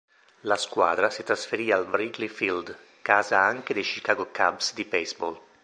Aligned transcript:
La 0.45 0.55
squadra 0.55 1.11
si 1.11 1.21
trasferì 1.21 1.71
al 1.71 1.85
Wrigley 1.87 2.27
Field, 2.27 2.75
casa 3.03 3.37
anche 3.39 3.75
dei 3.75 3.83
Chicago 3.83 4.29
Cubs 4.33 4.73
di 4.73 4.83
baseball. 4.85 5.39